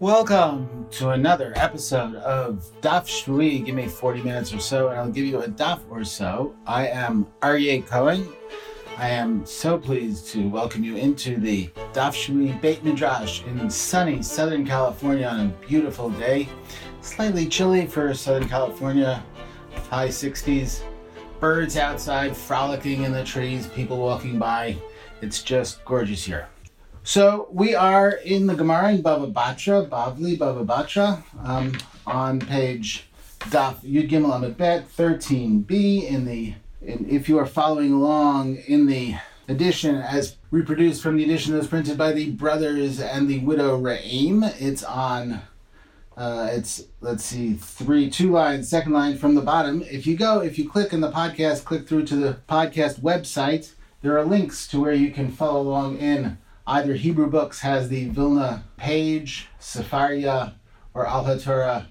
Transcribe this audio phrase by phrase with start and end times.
[0.00, 3.62] Welcome to another episode of Daf Shevui.
[3.66, 6.54] Give me 40 minutes or so, and I'll give you a daf or so.
[6.66, 8.26] I am Aryeh Cohen.
[8.96, 14.22] I am so pleased to welcome you into the Daf Shevui Beit Midrash in sunny
[14.22, 16.48] Southern California on a beautiful day.
[17.02, 19.22] Slightly chilly for Southern California,
[19.90, 20.80] high 60s.
[21.40, 24.78] Birds outside frolicking in the trees, people walking by.
[25.20, 26.48] It's just gorgeous here.
[27.02, 31.76] So we are in the Gemara in Bava Batra, Bavli Bava Batra, um,
[32.06, 33.08] on page
[33.40, 36.04] Daf Yud Gimel Amid Bet 13b.
[36.04, 39.16] In the in, if you are following along in the
[39.48, 43.80] edition as reproduced from the edition that was printed by the brothers and the widow
[43.80, 45.42] Romm, it's on.
[46.16, 50.40] Uh, it's let's see three two lines second line from the bottom if you go
[50.40, 53.72] if you click in the podcast click through to the podcast website
[54.02, 56.36] there are links to where you can follow along in
[56.70, 60.52] Either Hebrew Books has the Vilna page, Sefaria
[60.94, 61.86] or Al HaTorah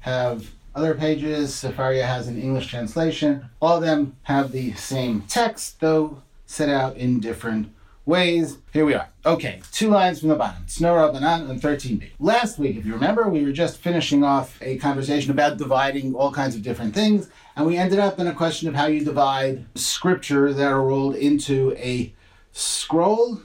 [0.00, 1.52] have other pages.
[1.52, 3.50] Sefaria has an English translation.
[3.60, 7.74] All of them have the same text, though set out in different
[8.06, 8.56] ways.
[8.72, 9.10] Here we are.
[9.26, 10.64] Okay, two lines from the bottom.
[10.64, 12.12] Snora Banan and 13b.
[12.18, 16.32] Last week, if you remember, we were just finishing off a conversation about dividing all
[16.32, 19.66] kinds of different things, and we ended up in a question of how you divide
[19.74, 22.14] scripture that are rolled into a
[22.52, 23.42] scroll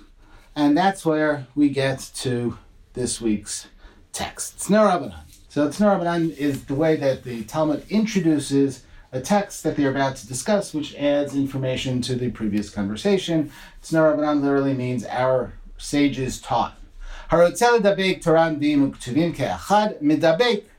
[0.58, 2.58] and that's where we get to
[2.94, 3.68] this week's
[4.12, 4.58] text.
[4.58, 5.14] Tzner.
[5.50, 10.28] So Tzner is the way that the Talmud introduces a text that they're about to
[10.28, 13.52] discuss, which adds information to the previous conversation.
[13.84, 16.76] Tzner literally means our sages taught.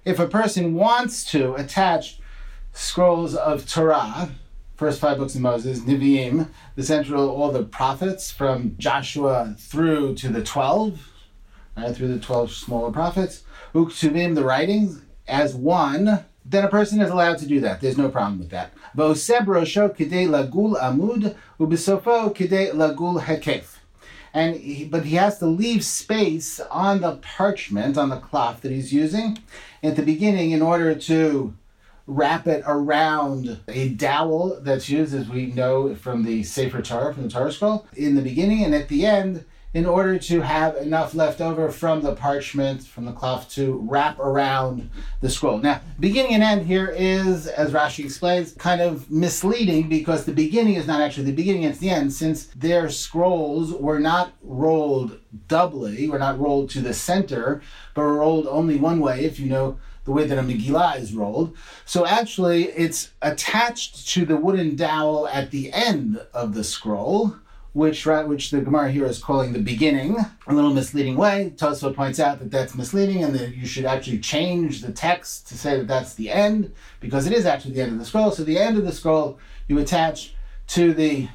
[0.04, 2.18] If a person wants to attach
[2.72, 4.30] scrolls of Torah,
[4.78, 10.28] first five books of Moses, Nevi'im, the central, all the prophets from Joshua through to
[10.28, 11.00] the 12,
[11.76, 13.42] right, through the 12 smaller prophets,
[13.74, 17.80] Uktuvim, the writings, as one, then a person is allowed to do that.
[17.80, 18.72] There's no problem with that.
[24.32, 28.70] And he, but he has to leave space on the parchment, on the cloth that
[28.70, 29.38] he's using
[29.82, 31.54] at the beginning in order to
[32.08, 37.24] wrap it around a dowel that's used, as we know from the Sefer Torah, from
[37.24, 41.14] the Torah scroll, in the beginning and at the end, in order to have enough
[41.14, 44.88] left over from the parchment, from the cloth, to wrap around
[45.20, 45.58] the scroll.
[45.58, 50.74] Now, beginning and end here is, as Rashi explains, kind of misleading because the beginning
[50.76, 56.08] is not actually the beginning, it's the end, since their scrolls were not rolled doubly,
[56.08, 57.60] were not rolled to the center,
[57.92, 61.12] but were rolled only one way, if you know the way that a Megillah is
[61.12, 61.54] rolled.
[61.84, 67.36] So actually, it's attached to the wooden dowel at the end of the scroll,
[67.74, 71.52] which right, which the Gemara here is calling the beginning, a little misleading way.
[71.56, 75.58] Tosfot points out that that's misleading and that you should actually change the text to
[75.58, 78.30] say that that's the end, because it is actually the end of the scroll.
[78.30, 80.32] So the end of the scroll you attach
[80.68, 81.28] to the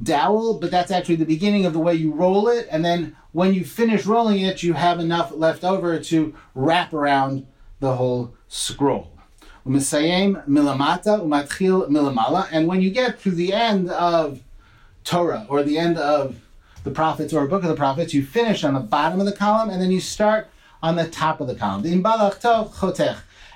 [0.00, 2.68] dowel, but that's actually the beginning of the way you roll it.
[2.70, 7.48] And then when you finish rolling it, you have enough left over to wrap around
[7.80, 9.10] the whole scroll.
[9.66, 12.48] Umisayim milamata umatchil milamala.
[12.52, 14.42] And when you get to the end of
[15.04, 16.36] Torah or the end of
[16.84, 19.32] the prophets or a book of the prophets, you finish on the bottom of the
[19.32, 20.48] column and then you start
[20.82, 21.84] on the top of the column.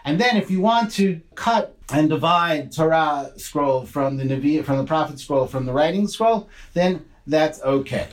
[0.04, 4.78] And then if you want to cut and divide Torah scroll from the Navi, from
[4.78, 8.08] the prophet scroll from the writing scroll, then that's okay.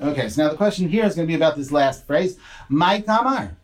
[0.00, 3.00] Okay, so now the question here is going to be about this last phrase, My
[3.00, 3.56] Kamar.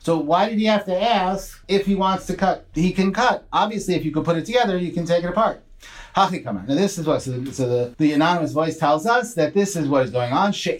[0.00, 2.66] So why did he have to ask if he wants to cut?
[2.74, 3.46] He can cut.
[3.52, 5.62] Obviously, if you could put it together, you can take it apart.
[6.16, 9.86] Now this is what so, so the, the anonymous voice tells us that this is
[9.86, 10.52] what is going on.
[10.52, 10.76] So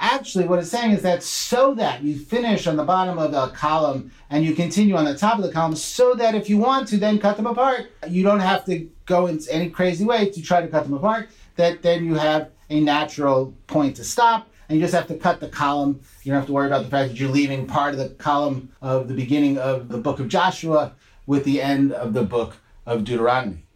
[0.00, 3.46] actually, what it's saying is that so that you finish on the bottom of the
[3.48, 6.88] column and you continue on the top of the column, so that if you want
[6.88, 10.42] to then cut them apart, you don't have to go in any crazy way to
[10.42, 11.28] try to cut them apart.
[11.54, 15.40] That then you have a natural point to stop and you just have to cut
[15.40, 16.00] the column.
[16.22, 18.70] You don't have to worry about the fact that you're leaving part of the column
[18.80, 20.92] of the beginning of the book of Joshua
[21.26, 22.56] with the end of the book
[22.86, 23.66] of Deuteronomy.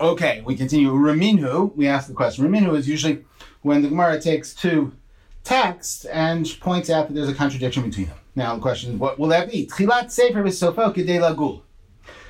[0.00, 0.92] Okay, we continue.
[0.92, 2.44] Raminu, we ask the question.
[2.44, 3.24] Raminu is usually
[3.62, 4.92] when the Gemara takes two
[5.42, 8.18] texts and points out that there's a contradiction between them.
[8.36, 9.66] Now the question is, what will that be?
[9.66, 11.62] Tchilat sefer kedei lagul.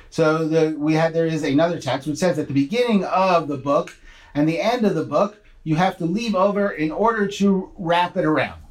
[0.09, 3.57] So the, we had there is another text which says at the beginning of the
[3.57, 3.95] book
[4.33, 8.15] and the end of the book you have to leave over in order to wrap
[8.15, 8.61] it around.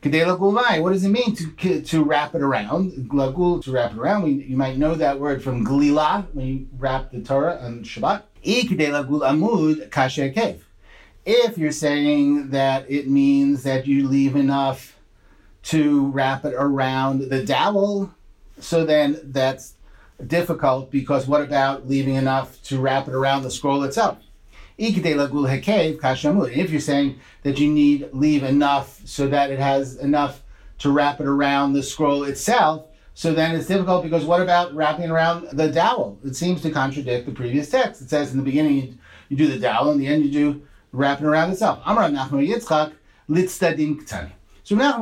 [0.00, 2.92] What does it mean to, to wrap it around?
[3.10, 4.22] Glagul, to wrap it around.
[4.22, 8.22] We, you might know that word from glila, when you wrap the Torah on Shabbat.
[8.44, 10.60] amud
[11.26, 14.96] If you're saying that it means that you leave enough
[15.64, 18.14] to wrap it around the dowel.
[18.60, 19.74] So then that's
[20.24, 24.18] difficult because what about leaving enough to wrap it around the scroll itself?
[24.78, 30.42] If you're saying that you need leave enough so that it has enough
[30.78, 35.10] to wrap it around the scroll itself, so then it's difficult because what about wrapping
[35.10, 36.16] around the dowel?
[36.24, 38.00] It seems to contradict the previous text.
[38.00, 41.26] It says in the beginning you, do the dowel, in the end you do wrapping
[41.26, 41.82] around itself.
[41.84, 42.46] So Nachman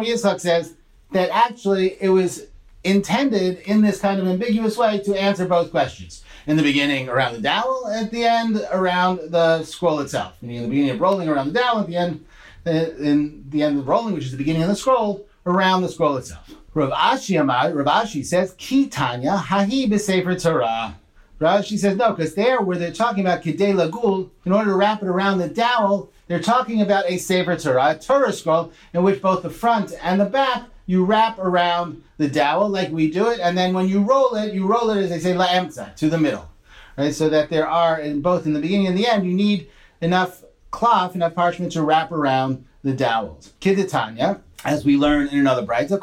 [0.07, 0.75] Yitzchak says
[1.13, 2.47] that actually it was
[2.85, 6.25] intended in this kind of ambiguous way to answer both questions.
[6.47, 10.35] In the beginning, around the dowel, at the end, around the scroll itself.
[10.41, 12.25] Meaning in the beginning of rolling around the dowel, at the end,
[12.65, 16.17] in the end of rolling, which is the beginning of the scroll, around the scroll
[16.17, 16.49] itself.
[16.73, 20.97] Rav Ashi Amad, Rav Ashi says, Ki Tanya Hahi B'Sefer Torah.
[21.41, 24.77] Rav Ashi says, no, because there, where they're talking about Kidei Lagul, in order to
[24.77, 29.03] wrap it around the dowel, they're talking about a Sefer Torah, a Torah scroll, in
[29.03, 33.29] which both the front and the back you wrap around the dowel like we do
[33.29, 36.09] it, and then when you roll it, you roll it as they say la'emza to
[36.09, 36.49] the middle,
[36.97, 37.15] right?
[37.15, 39.69] So that there are in both in the beginning and the end, you need
[40.01, 43.53] enough cloth, enough parchment to wrap around the dowels.
[43.61, 46.01] Kidatanya, as we learn in another bride, all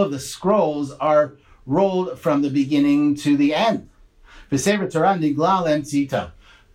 [0.00, 1.34] of the scrolls are
[1.66, 3.88] rolled from the beginning to the end.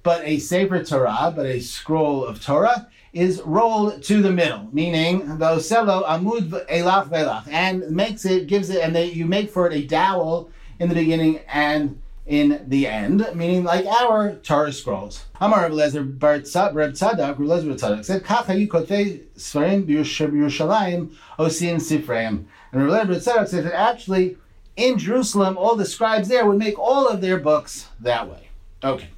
[0.07, 5.19] But a Sefer Torah, but a scroll of Torah, is rolled to the middle, meaning
[5.59, 9.73] selo amud elach velach, and makes it, gives it, and they, you make for it
[9.75, 10.49] a dowel
[10.79, 15.25] in the beginning and in the end, meaning like our Torah scrolls.
[15.41, 16.95] Amar Reb Lezer Bar Tzadak, Reb
[17.39, 23.65] Lezer Tzadak said, "Kach hayu kotei svarim b'Yerushalayim osin sifreim." And Reb Lezer Tzadak said
[23.65, 24.37] that actually
[24.77, 28.47] in Jerusalem, all the scribes there would make all of their books that way.
[28.83, 29.09] Okay,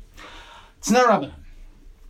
[0.82, 1.34] Rabbanan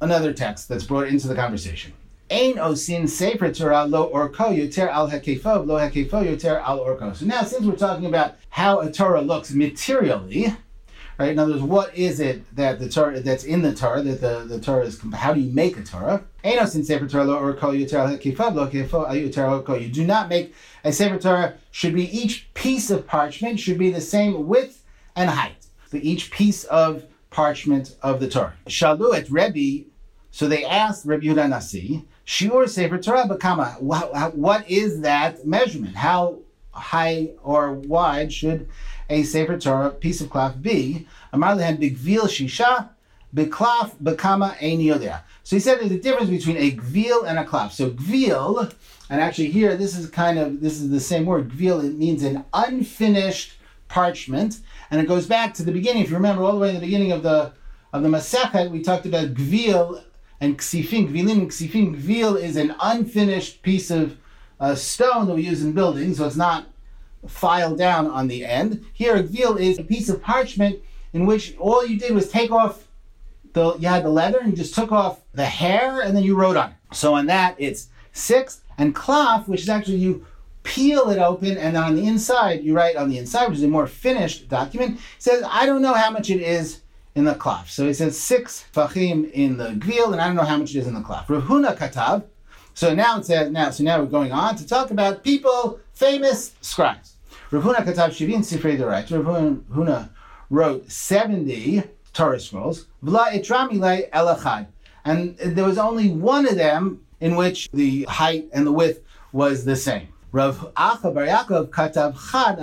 [0.01, 1.94] another text that's brought into the conversation.
[2.31, 7.16] Ein osin sefer Torah lo orko yoter al hekefov lo hekefo yoter al orko.
[7.16, 10.56] So now, since we're talking about how a Torah looks materially,
[11.18, 11.31] right?
[11.31, 14.45] In other words, what is it that the Torah that's in the Torah that the,
[14.48, 15.01] the Torah is?
[15.13, 16.24] How do you make a Torah?
[16.44, 19.81] Ein osin sefer Torah lo orko yoter al hekefov lo al yoter al orko.
[19.81, 21.56] You do not make a sefer Torah.
[21.71, 24.83] Should be each piece of parchment should be the same width
[25.16, 25.66] and height.
[25.89, 28.53] So each piece of parchment of the Torah.
[28.67, 29.89] Shalu Rebbe
[30.31, 35.95] so they asked Rabbi Yehuda Nasi, Shiur Sefer Torah Bakama, what is that measurement?
[35.95, 36.39] How
[36.71, 38.69] high or wide should
[39.09, 41.07] a Sefer Torah piece of cloth be?
[41.33, 42.89] Amar lehem bigvil shisha,
[43.35, 47.71] beklaf bekama ein So he said there's a difference between a gvil and a klaf.
[47.71, 48.71] So gvil,
[49.09, 51.49] and actually here this is kind of this is the same word.
[51.49, 53.53] Gvil it means an unfinished
[53.87, 54.59] parchment,
[54.91, 56.03] and it goes back to the beginning.
[56.03, 57.53] If you remember all the way in the beginning of the
[57.91, 60.03] of the Masechet, we talked about gvil
[60.39, 64.18] and ksifin, gvilin, and ksifin, gvil is an unfinished piece of
[64.59, 66.68] uh, stone that we use in buildings, so it's not
[67.27, 68.86] filed down on the end.
[68.94, 70.80] Here, a gvil is a piece of parchment
[71.13, 72.88] in which all you did was take off
[73.53, 76.35] the, you had the leather and you just took off the hair and then you
[76.35, 76.75] wrote on it.
[76.94, 80.25] So on that, it's six, and cloth, which is actually you
[80.63, 83.67] peel it open, and on the inside, you write on the inside, which is a
[83.67, 86.81] more finished document, says, I don't know how much it is
[87.15, 87.69] in the klaf.
[87.69, 90.79] So he says six fachim in the gvil, and I don't know how much it
[90.79, 91.29] is in the klaf.
[91.29, 92.25] Rav Huna katav.
[92.73, 93.71] So now it says now.
[93.71, 97.16] So now we're going on to talk about people, famous scribes.
[97.51, 99.09] Rav Huna katav shivin sifrei dorait.
[99.11, 100.09] Rav Huna
[100.49, 102.85] wrote seventy Torah scrolls.
[103.04, 104.68] V'la itramile elachad,
[105.04, 109.01] and there was only one of them in which the height and the width
[109.31, 110.07] was the same.
[110.31, 112.59] Rav Acha Bar Yaakov katav chad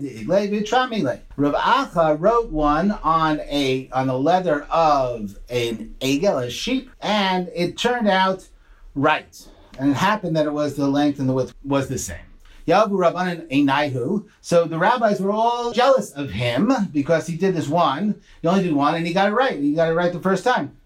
[0.00, 1.20] de'igle.
[1.36, 7.50] Rav Acha wrote one on a on the leather of an egel, a sheep, and
[7.56, 8.46] it turned out
[8.94, 9.48] right.
[9.80, 12.18] And it happened that it was the length and the width was the same.
[12.68, 14.28] Yavu Rabbanan Einaihu.
[14.40, 18.20] So the rabbis were all jealous of him because he did this one.
[18.42, 19.58] He only did one and he got it right.
[19.58, 20.76] He got it right the first time.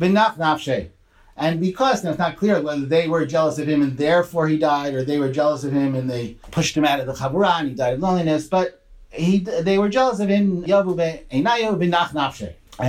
[0.00, 0.90] V'naf nafshe.
[1.40, 4.58] And because now it's not clear whether they were jealous of him and therefore he
[4.58, 7.60] died, or they were jealous of him and they pushed him out of the chavura
[7.60, 10.62] and he died of loneliness, but he they were jealous of him.
[10.62, 10.68] And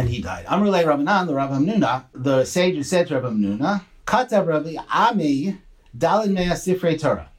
[0.09, 0.45] he died.
[0.47, 3.83] Amrulay Rabbanan, the Rabbi Hamnuna, the sage who said to Rabbi Hamnuna,
[4.45, 5.57] Rabbi Ami
[5.97, 7.29] Dalin Mea Sifrei Torah.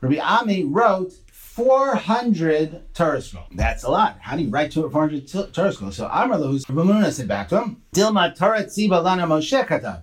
[0.00, 3.48] Rabbi Ami wrote 400 Torah scrolls.
[3.52, 4.18] That's a lot.
[4.20, 5.96] How do you write 400 Torah scrolls?
[5.96, 10.02] So Amr Rabbi Hamnuna said back to him, Dilma Torah Tziba Lana Moshe Katav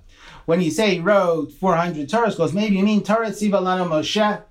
[0.52, 4.42] when you say he wrote 400 Torah scrolls, maybe you mean Torah Tziva Lano Moshe,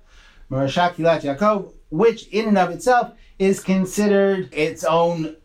[0.49, 5.35] Marashak Kilat Yaakov, which in and of itself is considered its own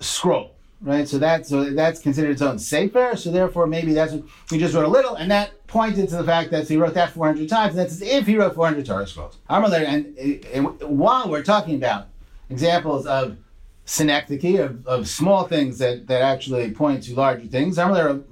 [0.00, 0.52] scroll.
[0.80, 3.14] Right, so that's so that's considered its own sefer.
[3.16, 4.14] So therefore, maybe that's
[4.50, 7.10] we just wrote a little, and that pointed to the fact that he wrote that
[7.10, 9.36] 400 times, and that's as if he wrote 400 Torah scrolls.
[9.50, 12.08] And, and while we're talking about
[12.48, 13.36] examples of
[13.86, 18.24] synecdoche, of, of small things that, that actually point to larger things, Rabba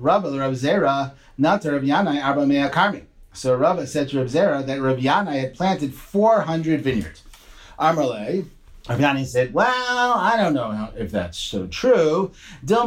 [0.53, 3.05] Zera, not Rav Yanai, Arba Mea Karmi.
[3.33, 7.23] So Rabba said to Rav Zera that Rav Yanai had planted 400 vineyards.
[7.79, 8.45] Amarle,
[8.89, 12.33] Rav Yanai said, well, I don't know if that's so true.
[12.63, 12.81] Maybe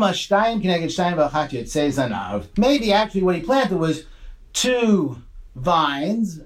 [2.93, 4.03] actually what he planted was
[4.51, 5.21] two
[5.55, 6.41] vines,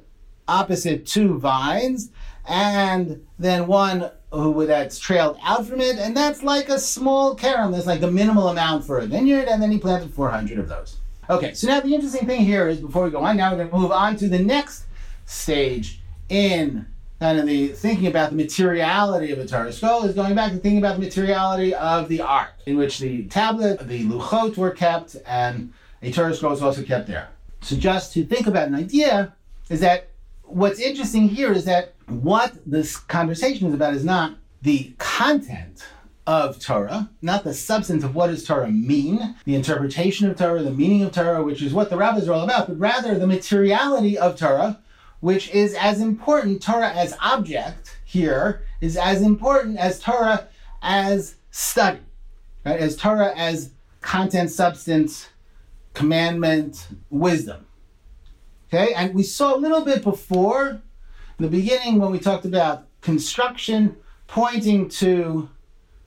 [0.47, 2.11] opposite two vines,
[2.47, 7.71] and then one who that's trailed out from it, and that's like a small carom.
[7.71, 10.97] That's like the minimal amount for a vineyard, and then he planted 400 of those.
[11.29, 13.69] Okay, so now the interesting thing here is before we go on, now we're going
[13.69, 14.85] to move on to the next
[15.25, 16.85] stage in
[17.19, 20.57] kind of the thinking about the materiality of a Torah scroll is going back to
[20.57, 25.15] thinking about the materiality of the ark, in which the tablet, the luchot were kept,
[25.27, 25.71] and
[26.01, 27.29] a Torah scroll was also kept there.
[27.61, 29.33] So just to think about an idea
[29.69, 30.09] is that
[30.43, 35.85] what's interesting here is that what this conversation is about is not the content
[36.27, 40.71] of Torah, not the substance of what does Torah mean, the interpretation of Torah, the
[40.71, 44.17] meaning of Torah, which is what the rabbis are all about, but rather the materiality
[44.17, 44.79] of Torah,
[45.19, 50.47] which is as important, Torah as object here is as important as Torah
[50.81, 51.99] as study,
[52.65, 52.79] right?
[52.79, 55.29] As Torah as content, substance,
[55.93, 57.65] commandment, wisdom.
[58.67, 60.81] Okay, and we saw a little bit before
[61.39, 63.95] in the beginning when we talked about construction
[64.27, 65.49] pointing to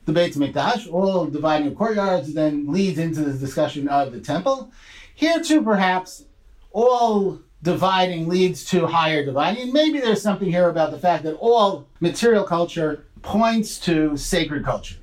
[0.07, 4.71] the Beit Mikdash, all dividing courtyards, then leads into the discussion of the temple.
[5.15, 6.25] Here too, perhaps,
[6.73, 9.73] all dividing leads to higher dividing.
[9.73, 14.97] maybe there's something here about the fact that all material culture points to sacred culture.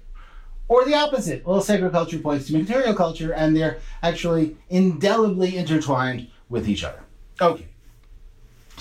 [0.68, 6.28] Or the opposite, all sacred culture points to material culture, and they're actually indelibly intertwined
[6.50, 7.02] with each other.
[7.42, 7.68] Okay.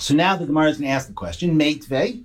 [0.01, 2.23] So now the Gemara is going to ask the question, Meitvei,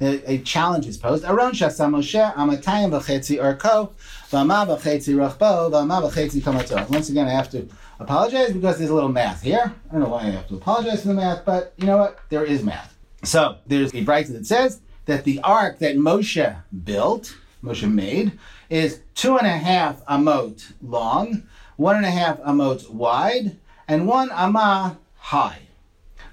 [0.00, 1.24] a, challenge is posed.
[1.24, 3.90] Aron shasa Moshe amatayim v'chetzi orko
[4.30, 6.88] v'ama v'chetzi rachbo v'ama v'chetzi kamato.
[6.88, 7.68] Once again, I have to
[7.98, 9.74] apologize because there's a little math here.
[9.88, 12.20] I don't know why I have to apologize for the math, but you know what?
[12.28, 12.96] There is math.
[13.24, 18.38] So there's a bright that says that the ark that Moshe built, Moshe made,
[18.70, 21.42] is two and a half amot long,
[21.76, 23.56] one and a half amot wide,
[23.88, 25.65] and one amah high.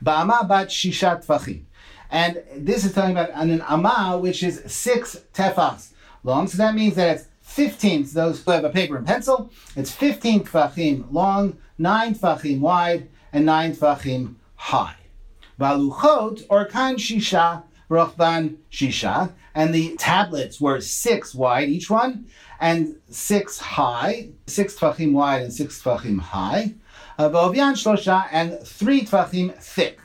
[0.04, 1.64] Ba'amah bat shishat tfachim.
[2.12, 5.94] And this is talking about an amah, which is six tefachs
[6.24, 6.48] long.
[6.48, 9.92] So that means that it's 15, so those who have a paper and pencil, it's
[9.92, 14.96] 15 tfachim long, 9 tfachim wide, and 9 tfachim high.
[15.60, 22.26] Valuchot, or kan shisha, rochban shisha, and the tablets were 6 wide each one,
[22.60, 26.74] and 6 high, 6 tfachim wide and 6 tfachim high.
[27.30, 30.00] V'ovyan shlosha, and 3 tfachim thick.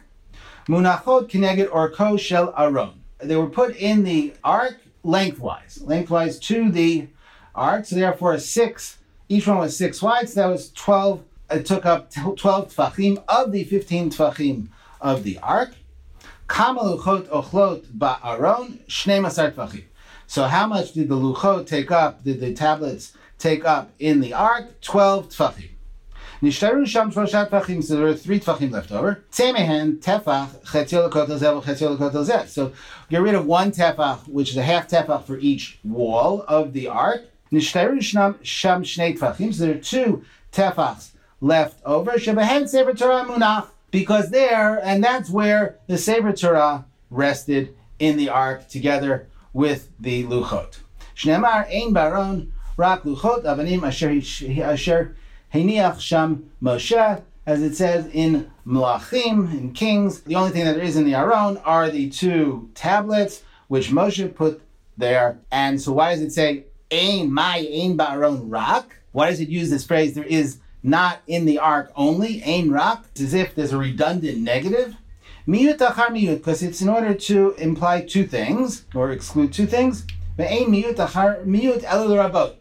[0.68, 3.02] Munachot kineged orko shel aron.
[3.18, 7.08] They were put in the ark lengthwise, lengthwise to the
[7.54, 7.86] ark.
[7.86, 8.98] So therefore, six.
[9.28, 10.28] Each one was six wide.
[10.28, 11.24] So that was twelve.
[11.50, 14.68] It took up twelve tfachim of the fifteen tfachim
[15.00, 15.74] of the ark.
[16.48, 19.84] Kamaluchot ochlot ba'aron shnei masar tfachim.
[20.26, 22.24] So how much did the luchot take up?
[22.24, 24.80] Did the tablets take up in the ark?
[24.80, 25.70] Twelve tfachim.
[26.40, 29.24] Nishtaru sham shlosha tefachim, so there are three tefachim left over.
[29.32, 32.46] Tzemehen tefach chetzil l'kotel zeh v'chetzil l'kotel zeh.
[32.46, 32.72] So
[33.10, 36.86] get rid of one tefach, which is a half tefach for each wall of the
[36.86, 37.22] ark.
[37.50, 42.12] Nishtaru sham sham shnei tefachim, so there are two tefachs left over.
[42.12, 48.28] Shebehen sefer Torah munach, because there, and that's where the sefer Torah rested in the
[48.28, 50.78] ark together with the luchot.
[51.16, 54.10] Shneimar ein baron rak luchot avanim asher
[54.62, 55.16] asher
[55.52, 60.20] Heiniach Sham Moshe, as it says in Melachim, in Kings.
[60.20, 64.60] The only thing that is in the Aron are the two tablets which Moshe put
[64.96, 65.38] there.
[65.50, 69.00] And so why does it say Ein my Ein Ba'aron Rak?
[69.12, 70.14] Why does it use this phrase?
[70.14, 73.04] There is not in the ark only, Ein Rak.
[73.12, 74.96] It's as if there's a redundant negative.
[75.46, 80.06] Miyut achar miyut, because it's in order to imply two things, or exclude two things.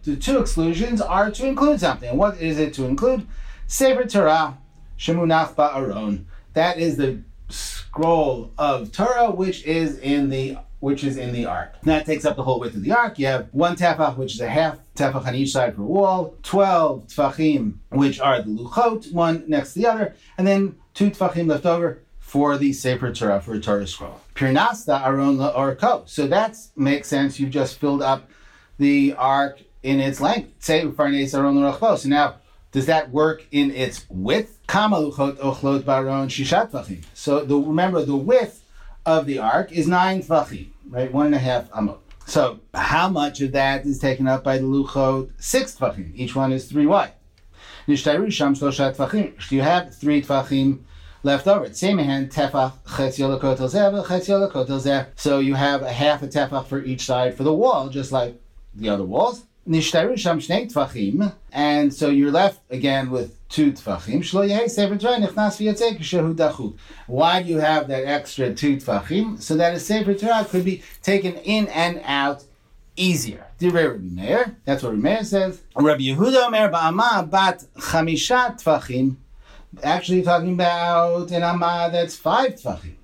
[0.03, 2.17] The two exclusions are to include something.
[2.17, 3.27] What is it to include?
[3.67, 4.57] Sefer Torah,
[4.97, 6.25] Shemunach Ba'aron.
[6.53, 11.75] That is the scroll of Torah, which is in the which is in the ark.
[11.83, 13.19] That takes up the whole width of the ark.
[13.19, 17.07] You have one tefach, which is a half tefach on each side per wall, 12
[17.07, 21.65] tefachim, which are the luchot, one next to the other, and then two tefachim left
[21.65, 24.19] over for the Sefer Torah, for a Torah scroll.
[24.35, 26.07] Pirnasta aron orko.
[26.09, 27.39] So that makes sense.
[27.39, 28.29] You've just filled up
[28.77, 30.51] the ark in its length.
[30.59, 32.35] Say farnes aron So now
[32.73, 34.59] Does that work in its width?
[34.67, 37.05] Kama luchot ochlot baron shishat tvachim.
[37.13, 38.61] So the, remember, the width
[39.05, 41.09] of the ark is nine tvachim, right?
[41.09, 41.99] One and a half amot.
[42.25, 45.31] So how much of that is taken up by the luchot?
[45.39, 46.11] Six tvachim.
[46.13, 47.13] Each one is three wide.
[47.87, 49.49] Tvachim.
[49.49, 50.79] You have three tvachim
[51.27, 51.71] left over.
[51.73, 55.05] Same hand, lekotel zeh, zeh.
[55.15, 58.41] So you have a half a tefach for each side for the wall, just like
[58.73, 59.43] the other walls.
[59.67, 64.19] Nishtaru sham shnei and so you're left again with two tefachim.
[64.19, 66.77] Shlo yehei sefer Torah nichnas v'yotzei kishehu dachu.
[67.05, 69.41] Why do you have that extra two tefachim?
[69.41, 72.45] So that a sefer Torah could be taken in and out
[72.95, 73.45] easier.
[73.59, 75.61] That's what Meir says.
[75.75, 79.17] Rabbi Yehuda Omer ba'ama bat chamisha tefachim
[79.83, 82.95] actually talking about an amma that's five tfachim.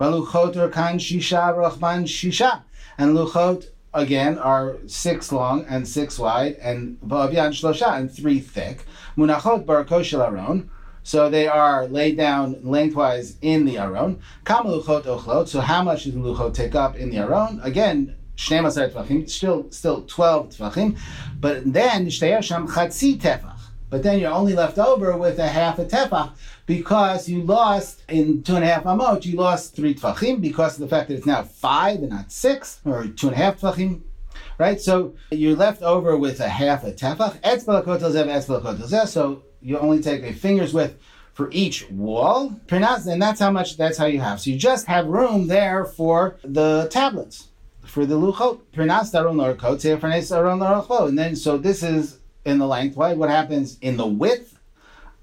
[0.00, 2.62] Luchot are kan shisha rachman shisha.
[2.96, 8.84] And luchot, again, are six long and six wide, and v'avyan shlosha, and three thick.
[9.16, 10.70] Munachot barako shel aron.
[11.02, 14.20] So they are laid down lengthwise in the aron.
[14.44, 15.48] Luchot ochlot.
[15.48, 17.60] So how much does luchot take up in the aron?
[17.62, 20.96] Again, Shneim Tvachim, still still twelve Tvachim,
[21.40, 23.57] but then Shtei Sham Chatzi Tefach.
[23.90, 26.32] But then you're only left over with a half a tefach
[26.66, 30.80] because you lost in two and a half amot, you lost three tefachim because of
[30.80, 34.02] the fact that it's now five and not six, or two and a half tefachim.
[34.58, 34.80] Right?
[34.80, 37.38] So you're left over with a half a tefach.
[39.08, 41.00] So you only take a finger's width
[41.32, 42.60] for each wall.
[42.70, 44.40] And that's how much, that's how you have.
[44.40, 47.48] So you just have room there for the tablets,
[47.84, 48.60] for the luchot.
[51.08, 52.18] And then, so this is
[52.48, 52.96] in the length.
[52.96, 53.14] Why?
[53.14, 54.58] What happens in the width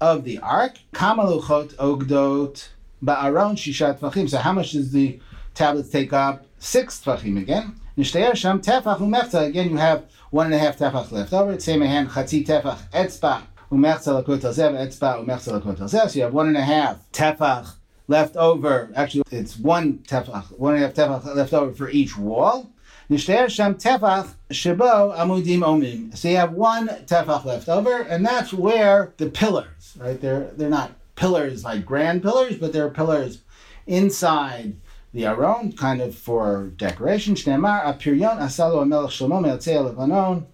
[0.00, 0.78] of the ark?
[0.94, 2.68] Kamaluchot ogdot
[3.04, 4.28] ba'aron shishat tvachim.
[4.30, 5.20] So how much does the
[5.54, 6.46] tablets take up?
[6.58, 7.80] Six tvachim again.
[8.02, 9.46] Sham tefach umechza.
[9.46, 11.58] Again, you have one and a half tefach left over.
[11.58, 16.10] Same hand chatzi tefach etzba umechza lakotel zev etzba umechza lakotel zev.
[16.10, 17.74] So you have one and a half tefach
[18.06, 18.90] left over.
[18.94, 22.70] Actually, it's one tefach, one and a half tefach left over for each wall.
[23.08, 26.16] Nishter Sham Tefach Shabo Amudim Omim.
[26.16, 30.20] So you have one Tefach left over, and that's where the pillars, right?
[30.20, 33.42] They're they're not pillars like grand pillars, but they're pillars
[33.86, 34.74] inside
[35.12, 37.36] the Aron, kind of for decoration.
[37.36, 40.46] Shneimar Apiryon Asalo Amelech Shlomo Me'atzei Levanon.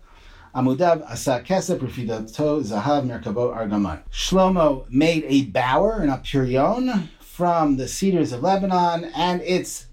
[0.55, 4.03] Amudav asa kesef refidato zahav merkabo argaman.
[4.12, 9.87] Shlomo made a bower, an apirion, from the cedars of Lebanon, and it's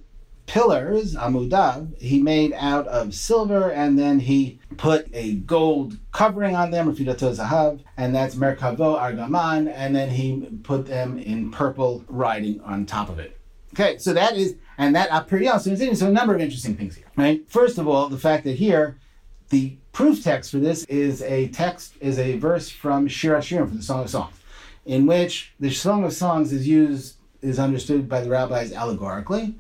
[0.50, 6.72] pillars, amudav, he made out of silver, and then he put a gold covering on
[6.72, 12.60] them, refidato zahav, and that's merkavo argaman, and then he put them in purple writing
[12.62, 13.40] on top of it.
[13.76, 17.12] Okay, so that is, and that apirion, so there's a number of interesting things here,
[17.16, 17.48] right?
[17.48, 18.98] First of all, the fact that here,
[19.50, 23.78] the proof text for this is a text, is a verse from Shir Hashirim, from
[23.78, 24.34] the Song of Songs,
[24.88, 29.54] in which the Song of Songs is used, is understood by the rabbis allegorically,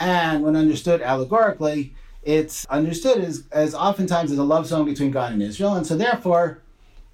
[0.00, 5.32] and when understood allegorically, it's understood as, as oftentimes as a love song between God
[5.32, 5.74] and Israel.
[5.74, 6.62] And so therefore,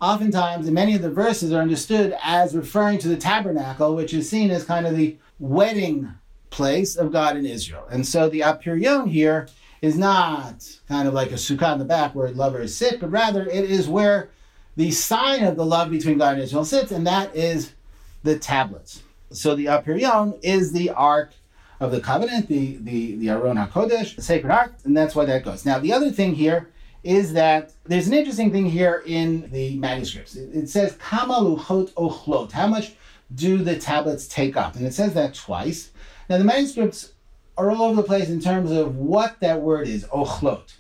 [0.01, 4.51] oftentimes many of the verses are understood as referring to the tabernacle, which is seen
[4.51, 6.13] as kind of the wedding
[6.51, 7.87] place of God and Israel.
[7.91, 9.49] And so the Apirion here
[9.83, 13.45] is not kind of like a sukkah in the back where lovers sit, but rather
[13.47, 14.31] it is where
[14.77, 17.75] the sign of the love between God and Israel sits, and that is
[18.23, 19.03] the tablets.
[19.31, 21.33] So the Apirion is the ark
[21.81, 25.45] of the covenant, the the the Aron Hakodesh, the sacred ark, and that's why that
[25.45, 25.65] goes.
[25.65, 26.71] Now, the other thing here
[27.03, 30.37] is that there's an interesting thing here in the manuscripts.
[30.37, 32.53] It, it says Kamaluchot Ochlot.
[32.53, 32.95] How much
[33.35, 34.77] do the tablets take up?
[34.77, 35.91] And it says that twice.
[36.31, 37.13] Now, the manuscripts
[37.57, 40.75] are all over the place in terms of what that word is, Ochlot.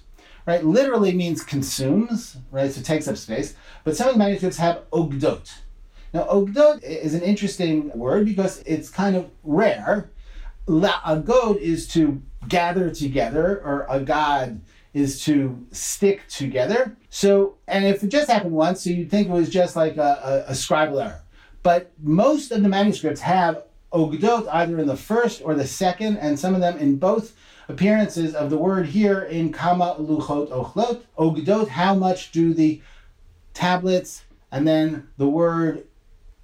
[0.47, 2.71] Right, literally means consumes, right?
[2.71, 3.55] So it takes up space.
[3.83, 5.51] But some of the manuscripts have ogdot.
[6.13, 10.11] Now, ogdot is an interesting word because it's kind of rare
[10.67, 14.61] a god is to gather together, or a god
[14.93, 16.97] is to stick together.
[17.11, 20.45] So, and if it just happened once, so you'd think it was just like a,
[20.47, 21.21] a, a scribal error.
[21.63, 26.39] But most of the manuscripts have ogdot either in the first or the second, and
[26.39, 27.35] some of them in both
[27.69, 31.01] appearances of the word here in kama luchot ochlot.
[31.19, 32.81] Ogdot, how much do the
[33.55, 35.85] tablets, and then the word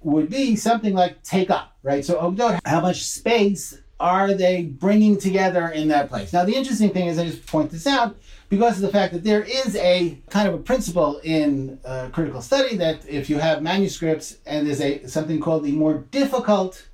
[0.01, 2.03] would be something like take up, right?
[2.03, 6.33] So ogdot, how much space are they bringing together in that place?
[6.33, 8.17] Now, the interesting thing is, I just point this out
[8.49, 12.41] because of the fact that there is a kind of a principle in uh, critical
[12.41, 16.87] study that if you have manuscripts and there's a something called the more difficult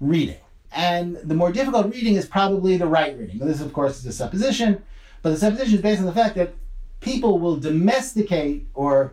[0.00, 0.40] reading,
[0.72, 3.38] and the more difficult reading is probably the right reading.
[3.38, 4.82] Now, this, of course, is a supposition,
[5.22, 6.54] but the supposition is based on the fact that
[7.00, 9.12] people will domesticate or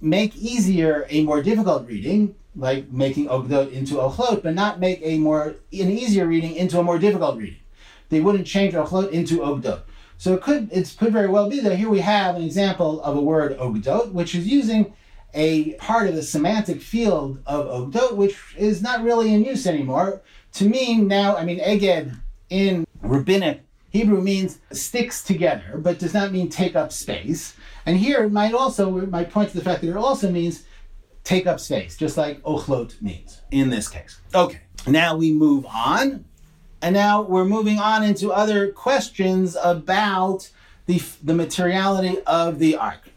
[0.00, 5.18] make easier a more difficult reading, like making Ogdot into Ochlot, but not make a
[5.18, 7.60] more an easier reading into a more difficult reading.
[8.08, 9.82] They wouldn't change Ochlot into Ogdot.
[10.18, 13.16] So it could it could very well be that here we have an example of
[13.16, 14.94] a word Ogdot, which is using
[15.34, 20.22] a part of the semantic field of Ogdot, which is not really in use anymore,
[20.52, 22.16] to mean now, I mean, Eged
[22.50, 23.62] in rabbinic
[23.94, 27.54] Hebrew means sticks together, but does not mean take up space.
[27.86, 30.64] And here it might also, it might point to the fact that it also means
[31.24, 34.20] take up space, just like ochlot means in this case.
[34.34, 36.24] Okay, now we move on.
[36.82, 40.50] And now we're moving on into other questions about
[40.84, 43.08] the, the materiality of the ark.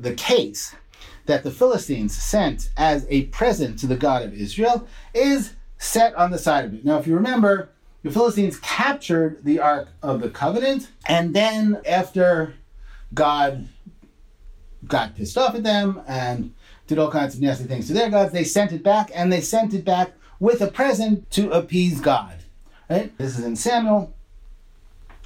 [0.00, 0.74] The case
[1.26, 6.30] that the Philistines sent as a present to the God of Israel is set on
[6.30, 6.84] the side of it.
[6.84, 7.70] Now, if you remember,
[8.02, 12.54] the Philistines captured the Ark of the Covenant, and then after
[13.14, 13.68] God
[14.86, 16.54] got pissed off at them and
[16.86, 19.40] did all kinds of nasty things to their gods, they sent it back, and they
[19.40, 22.36] sent it back with a present to appease God.
[22.88, 23.16] Right?
[23.18, 24.14] This is in Samuel.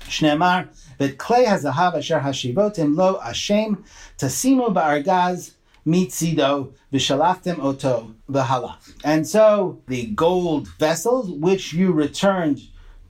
[0.00, 0.68] Shneimar,
[0.98, 3.84] that clay has a hav asher hashivotim lo ashem
[4.18, 5.52] tasimu ba'argaz
[5.86, 8.94] mitzido v'shalachtem oto v'halach.
[9.04, 12.60] And so the gold vessels which you returned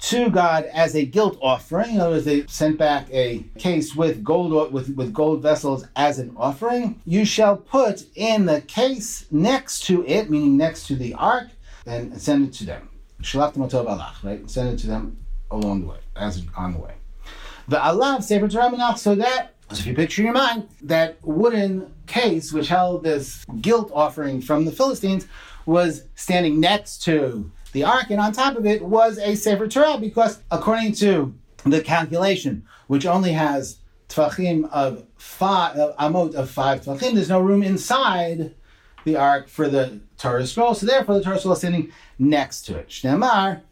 [0.02, 1.94] to God as a guilt offering.
[1.94, 6.18] In other words, they sent back a case with gold with, with gold vessels as
[6.18, 7.00] an offering.
[7.06, 11.48] You shall put in the case next to it, meaning next to the ark,
[11.86, 12.88] and send it to them.
[14.24, 14.50] Right?
[14.50, 15.16] Send it to them
[15.52, 16.94] along the way, as on the way.
[17.68, 21.94] The Allah Sefer Torah so that so if you picture in your mind that wooden
[22.06, 25.26] case which held this guilt offering from the Philistines
[25.64, 29.98] was standing next to the ark, and on top of it was a Sefer Torah,
[29.98, 36.82] because according to the calculation, which only has tvachim of five, uh, amot of five
[36.82, 38.54] tvachim, there's no room inside
[39.04, 42.76] the ark for the Torah scroll, so therefore the Torah scroll is standing next to
[42.76, 42.88] it.
[42.88, 43.62] Shnemar,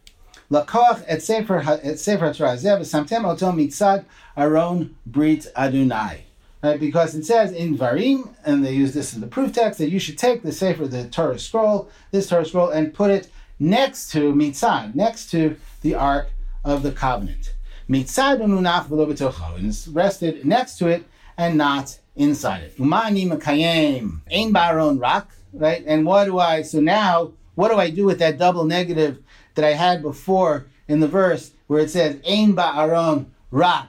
[0.50, 4.04] lakoch et Sefer et Sefer Torah zev samtem oto mitzad
[4.36, 6.24] Aron Brit Adonai.
[6.62, 9.88] Right, because it says in Dvarim, and they use this in the proof text, that
[9.88, 14.10] you should take the Sefer, the Torah scroll, this Torah scroll, and put it next
[14.10, 16.30] to Mitzad, next to the Ark
[16.64, 17.54] of the Covenant.
[17.88, 21.04] Mitzad umunach v'lo and it's rested next to it
[21.36, 22.76] and not inside it.
[22.78, 25.84] Umani makayim, ein baron rak, right?
[25.86, 29.18] And what do I, so now, what do I do with that double negative
[29.54, 33.88] that I had before in the verse where it says ein ba'aron rak?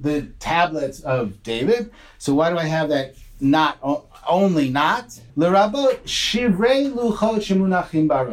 [0.00, 1.90] the tablets of David.
[2.18, 3.78] So why do I have that not
[4.28, 5.18] only not.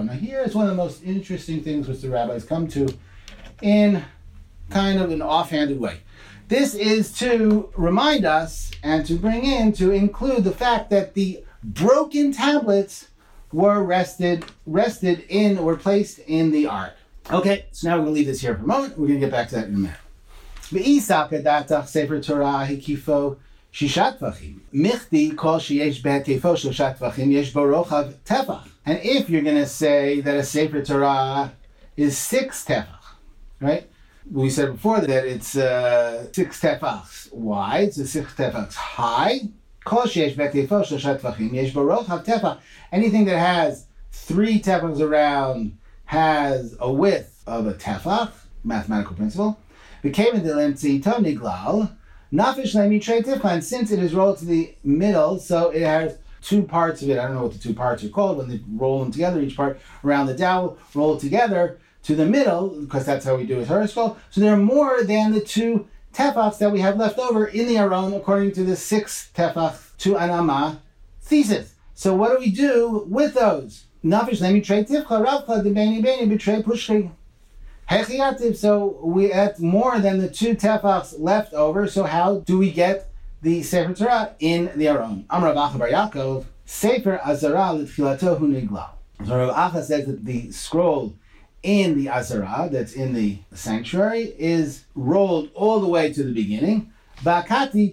[0.05, 2.87] Now here is one of the most interesting things which the rabbis come to
[3.61, 4.03] in
[4.69, 6.01] kind of an offhanded way.
[6.47, 11.43] This is to remind us and to bring in, to include the fact that the
[11.63, 13.09] broken tablets
[13.51, 16.93] were rested, rested in or placed in the ark.
[17.29, 18.97] Okay, so now we're going to leave this here for a moment.
[18.97, 19.97] We're going to get back to that in a minute
[23.77, 24.59] shisha tvachim.
[24.73, 28.67] Michti kol sheyesh bet tefo shisha yesh borochav tefach.
[28.85, 31.53] And if you're going to say that a Sefer Torah
[31.95, 33.03] is six tefach,
[33.59, 33.87] right?
[34.31, 39.41] We said before that it's uh, six tefachs wide, so six tefachs high.
[39.85, 42.57] Kol sheyesh bet tefo shisha yesh borochav tefach.
[42.91, 48.31] Anything that has three tefachs around has a width of a tefach,
[48.63, 49.59] mathematical principle.
[50.01, 51.95] Became in the limtzi niglal,
[52.31, 57.01] Nafish lemi tifcha, since it is rolled to the middle, so it has two parts
[57.01, 57.17] of it.
[57.17, 59.41] I don't know what the two parts are called when they roll them together.
[59.41, 63.63] Each part around the dowel, roll together to the middle, because that's how we do
[63.65, 64.17] Torah scroll.
[64.29, 67.77] So there are more than the two tefachs that we have left over in the
[67.77, 70.79] Aron, according to the six tefach to anama
[71.21, 71.73] thesis.
[71.93, 73.85] So what do we do with those?
[74.03, 77.11] Nafish lemi tifcha, ravcha de beni beni betray pushri.
[77.89, 81.87] So we had more than the two tefachs left over.
[81.87, 83.09] So how do we get
[83.41, 85.25] the Sefer Torah in the Aron?
[85.29, 88.89] Amar Bar Yaakov, Sefer Azara l'tfilato hu niglal.
[89.25, 91.15] So Rav Acha says that the scroll
[91.63, 96.91] in the Azara, that's in the sanctuary, is rolled all the way to the beginning.
[97.23, 97.91] Bakati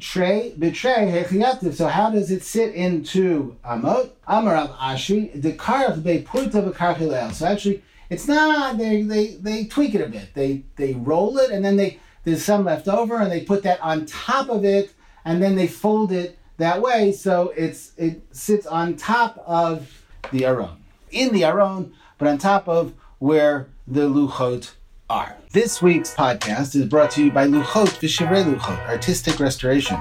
[0.59, 1.73] betray hechiativ.
[1.73, 4.11] So how does it sit into Amot?
[4.27, 7.33] Amar Rav Ashi, the karach be purta.
[7.33, 10.35] So actually it's not they they they tweak it a bit.
[10.35, 13.81] They they roll it and then they there's some left over and they put that
[13.81, 18.67] on top of it and then they fold it that way so it's it sits
[18.67, 24.73] on top of the aron in the aron but on top of where the luchot
[25.11, 25.37] are.
[25.53, 29.99] This week's podcast is brought to you by Luchot V'Shivrei Luchot, Artistic Restoration.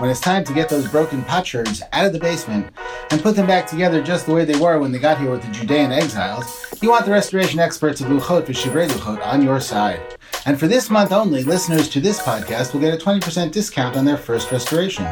[0.00, 2.72] When it's time to get those broken potsherds out of the basement
[3.10, 5.42] and put them back together just the way they were when they got here with
[5.42, 10.00] the Judean exiles, you want the restoration experts of Luchot V'Shivrei Luchot on your side.
[10.46, 14.06] And for this month only, listeners to this podcast will get a 20% discount on
[14.06, 15.06] their first restoration.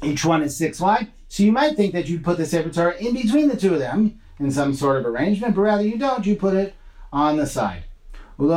[0.03, 1.13] Each one is six wide.
[1.29, 3.79] So you might think that you put the Sefer Torah in between the two of
[3.79, 6.27] them in some sort of arrangement, but rather you don't.
[6.27, 6.75] You put it
[7.13, 7.85] on the side.
[8.39, 8.49] And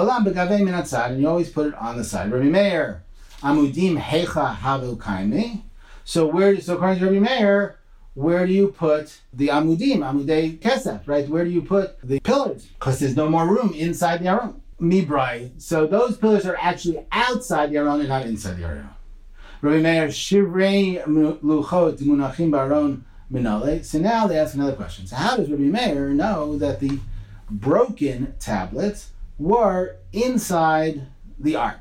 [1.22, 2.32] you always put it on the side.
[2.32, 3.04] Rabbi Meir,
[3.42, 5.64] amudim hecha havu kaimi.
[6.04, 6.60] So where?
[6.62, 7.78] So according to Rabbi Meir,
[8.16, 11.28] where do you put the amudim, amudei kesef, right?
[11.30, 12.66] Where do you put the pillars?
[12.66, 14.62] Because there's no more room inside the aron.
[14.82, 15.62] Mibrai.
[15.62, 18.90] So those pillars are actually outside the aron and not inside the aron.
[19.62, 23.84] Rabbi Meir, luchot munachim baron minale.
[23.84, 25.08] So now they ask another question.
[25.08, 27.00] So how does Rabbi Meir know that the
[27.50, 31.08] broken tablets were inside
[31.40, 31.80] the ark?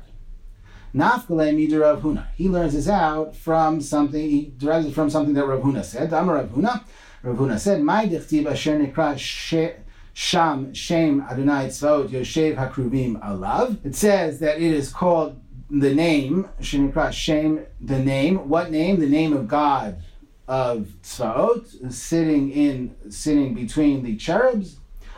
[0.95, 2.27] Nafkale midir Rav Huna.
[2.35, 6.13] He learns this out from something, he derives it from something that Rav Huna said.
[6.13, 6.83] Amar Rav Huna.
[7.21, 9.19] Rav Huna said, My dichtiv asher nikra
[10.13, 13.85] sham shem Adonai tzvaot yoshev hakruvim alav.
[13.85, 18.47] It says that it is called the name, shenikra shem, the name.
[18.47, 19.01] What name?
[19.01, 20.01] The name of God
[20.47, 24.77] of tzvaot, sitting in, sitting between the cherubs.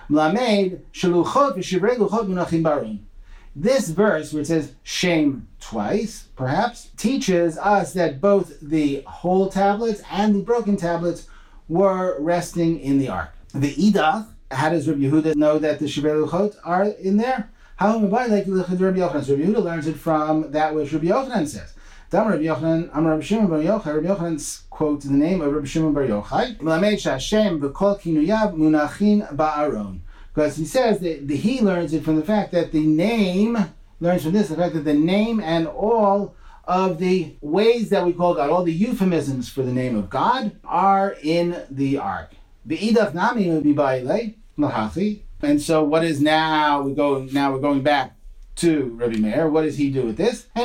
[0.10, 3.02] Mlamed shaluchot v'shivrei luchot munachim barim.
[3.60, 10.36] This verse, it says shame twice, perhaps, teaches us that both the whole tablets and
[10.36, 11.28] the broken tablets
[11.68, 13.36] were resting in the ark.
[13.56, 17.50] The Idach, how does Rabbi Yehuda know that the Shivrei Luchot are in there?
[17.78, 18.80] How am I like Rabbi Yochanan?
[18.80, 21.74] Rabbi Yehuda learns it from that which Rabbi Yochanan says.
[22.12, 23.96] Dam Rabbi Yochanan, Am Rabbi Shimon Bar Yochai.
[23.96, 26.58] Rabbi Yochanan quotes the name of Rabbi Shimon Bar Yochai.
[26.60, 30.02] Melamed Shashem v'kol kinuyav munachin ba'aron.
[30.38, 33.58] Because he says that the, he learns it from the fact that the name,
[34.00, 38.14] learns from this, the fact that the name and all of the ways that we
[38.14, 42.34] call God, all the euphemisms for the name of God, are in the ark.
[42.68, 42.84] Would
[44.94, 45.24] be.
[45.42, 48.16] And so what is now we go now we're going back
[48.58, 49.50] to Rabbi Meir.
[49.50, 50.46] What does he do with this?
[50.56, 50.64] So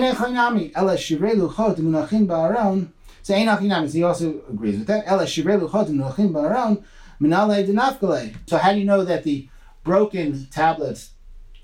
[3.34, 5.08] he also agrees with that.
[8.46, 9.48] So how do you know that the
[9.84, 11.10] broken tablets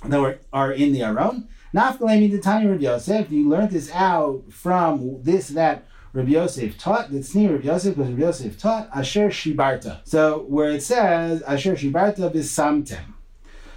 [0.04, 1.48] that were, are in the Aron.
[1.74, 7.10] Nafkalemi the Tanya Rabbi Yosef, you learned this out from this that Rabbi Yosef taught,
[7.10, 10.00] that's near Rabbi Yosef, because Rabbi Yosef taught Asher Shibarta.
[10.04, 13.14] So where it says Asher Shibarta Bisamtem.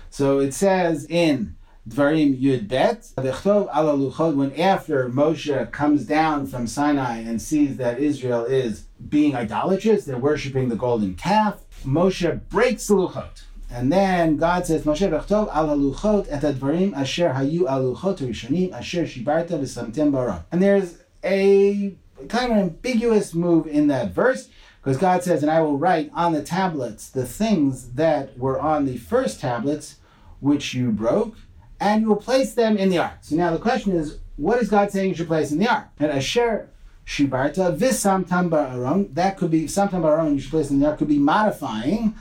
[0.09, 1.55] So it says in
[1.89, 8.85] Dvarim Yud Bet, when after Moshe comes down from Sinai and sees that Israel is
[9.09, 13.43] being idolatrous, they're worshiping the golden calf, Moshe breaks the Luchot.
[13.71, 19.03] And then God says, Moshe Bechtov al haluchot et advarim asher hayu aluchot rishonim asher
[19.03, 20.45] shibarta v'samtem bara.
[20.51, 21.95] And there's a
[22.27, 24.49] kind of ambiguous move in that verse
[24.83, 28.85] because God says, and I will write on the tablets the things that were on
[28.85, 29.97] the first tablets
[30.41, 31.35] which you broke,
[31.79, 33.19] and you will place them in the ark.
[33.21, 35.87] So now the question is, what is God saying you should place in the ark?
[35.99, 36.67] And asher
[37.05, 41.07] shibarta v'samtam bararon, that could be, samtam bararon you should place in the ark, could
[41.07, 42.15] be modifying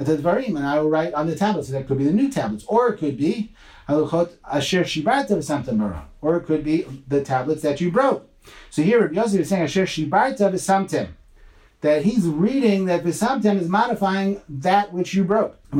[0.00, 1.68] at the Dvarim, and I will write on the tablets.
[1.68, 3.52] So that could be the new tablets, or it could be
[3.88, 8.28] Haluchot Asher Shibarta V'Samtem or it could be the tablets that you broke.
[8.70, 11.08] So here Rabbi Yosef is saying Asher Shibarta V'Samtem.
[11.80, 15.56] that he's reading that Visamtem is modifying that which you broke.
[15.70, 15.76] That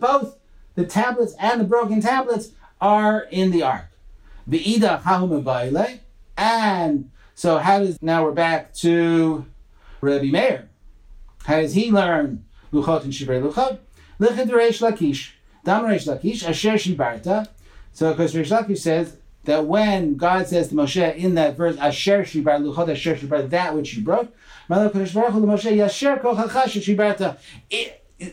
[0.00, 0.36] both
[0.74, 2.48] the tablets and the broken tablets
[2.80, 3.86] are in the ark.
[6.36, 9.46] And so how does now we're back to
[10.04, 10.68] Rabbi Meir.
[11.44, 13.78] How does he learn Luchot and Shivrei Luchot?
[14.18, 15.32] Lichet Reish Lakish.
[15.64, 17.48] Dam Reish Lakish, Asher Shibarta.
[17.92, 22.22] So because Reish Lakish says that when God says to Moshe in that verse, Asher
[22.22, 24.34] Shibar Luchot Asher Shibar, that which you broke,
[24.68, 27.36] Moshe, Yasher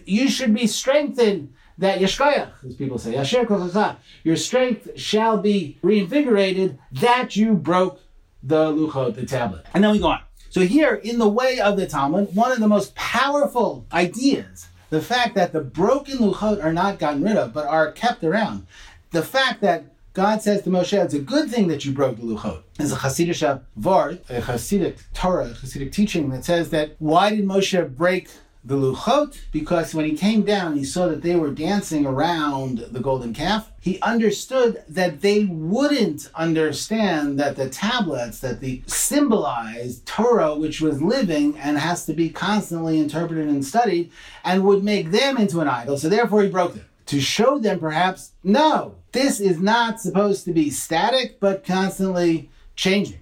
[0.06, 5.80] you should be strengthened that Yeshkayach, as people say, Asher Kochacha, your strength shall be
[5.82, 8.00] reinvigorated that you broke
[8.44, 9.66] the Luchot, the tablet.
[9.74, 10.22] And then we go on.
[10.52, 15.02] So here, in the way of the Talmud, one of the most powerful ideas, the
[15.02, 18.68] fact that the broken Luchot are not gotten rid of, but are kept around.
[19.12, 22.24] The fact that God says to Moshe, it's a good thing that you broke the
[22.24, 22.64] Luchot.
[22.76, 27.46] There's a Hasidic Vart, a Hasidic Torah, a Hasidic teaching that says that why did
[27.46, 28.28] Moshe break
[28.64, 33.00] the Luchot because when he came down, he saw that they were dancing around the
[33.00, 33.72] golden calf.
[33.80, 41.02] He understood that they wouldn't understand that the tablets that the symbolized Torah, which was
[41.02, 44.12] living and has to be constantly interpreted and studied,
[44.44, 45.98] and would make them into an idol.
[45.98, 50.54] So therefore, he broke them to show them, perhaps, no, this is not supposed to
[50.54, 53.20] be static, but constantly changing.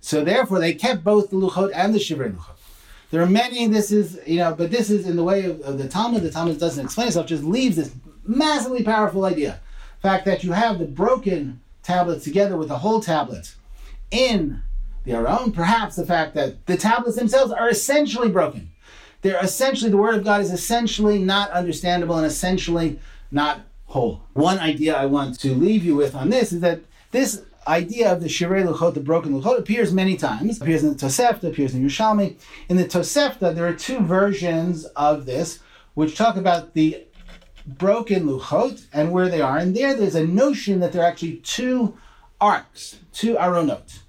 [0.00, 2.53] So therefore, they kept both the Luchot and the Shivrei Luchot.
[3.10, 5.78] There are many, this is, you know, but this is in the way of, of
[5.78, 6.22] the Talmud.
[6.22, 9.60] The Talmud doesn't explain itself, just leaves this massively powerful idea.
[10.02, 13.56] The fact that you have the broken tablets together with the whole tablets
[14.10, 14.62] in
[15.04, 18.70] the Aron, perhaps the fact that the tablets themselves are essentially broken.
[19.22, 22.98] They're essentially, the Word of God is essentially not understandable and essentially
[23.30, 24.22] not whole.
[24.32, 28.20] One idea I want to leave you with on this is that this idea of
[28.20, 30.56] the Shivrei Luchot, the broken Luchot, appears many times.
[30.56, 32.36] It appears in the Tosefta, appears in Yerushalmi.
[32.68, 35.60] In the Tosefta, there are two versions of this,
[35.94, 37.04] which talk about the
[37.66, 39.58] broken Luchot and where they are.
[39.58, 41.96] And there, there's a notion that there are actually two
[42.40, 44.00] arcs, two aronot.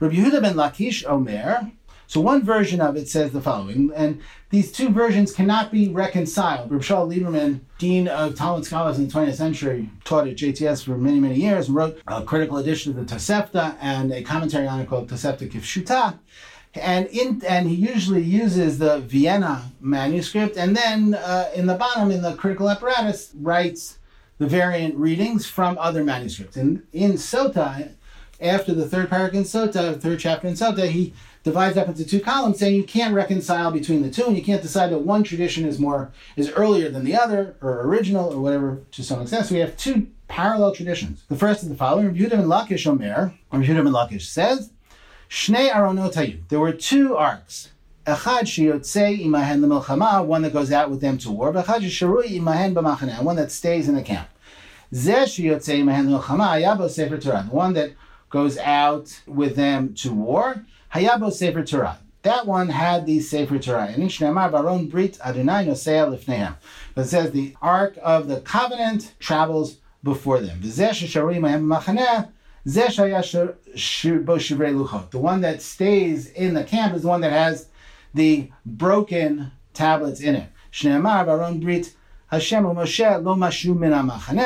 [0.00, 1.70] Rabbi Yehuda ben Lakish Omer,
[2.12, 4.20] so one version of it says the following, and
[4.50, 6.68] these two versions cannot be reconciled.
[6.68, 11.20] Shaul Lieberman, dean of Talmud scholars in the 20th century, taught at JTS for many,
[11.20, 14.90] many years, and wrote a critical edition of the Tosefta and a commentary on it
[14.90, 16.18] called Tosefta Kifshuta.
[16.74, 22.10] And in and he usually uses the Vienna manuscript, and then uh, in the bottom,
[22.10, 23.96] in the critical apparatus, writes
[24.36, 26.58] the variant readings from other manuscripts.
[26.58, 27.92] And in Sota,
[28.38, 32.20] after the third paragraph in Sota, third chapter in Sota, he divides up into two
[32.20, 35.64] columns, saying you can't reconcile between the two, and you can't decide that one tradition
[35.64, 39.46] is more is earlier than the other, or original, or whatever to some extent.
[39.46, 41.24] So we have two parallel traditions.
[41.28, 44.70] The first is the following: Rabbi ben Lakish Omer, Rabbi Yehuda Lakish says,
[45.28, 47.70] "Shnei aronotayu." There were two arcs.
[48.06, 48.46] Echad
[49.22, 51.52] imahen one that goes out with them to war.
[51.52, 54.28] Echad imahen one that stays in the camp.
[54.92, 57.92] Zeh imahen sefer Torah, the one that
[58.28, 60.64] goes out with them to war.
[60.94, 61.98] Hayabo Sefer Torah.
[62.22, 63.86] That one had the Sefer Torah.
[63.86, 66.56] And Ishneamar Baron Brit Adonai Nosea Lifnehem.
[66.94, 70.60] But it says the Ark of the Covenant travels before them.
[70.60, 70.68] The
[75.14, 77.68] one that stays in the camp is the one that has
[78.14, 80.48] the broken tablets in it.